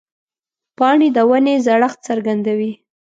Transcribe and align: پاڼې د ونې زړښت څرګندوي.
پاڼې 0.77 1.07
د 1.15 1.17
ونې 1.29 1.55
زړښت 1.65 1.99
څرګندوي. 2.07 2.71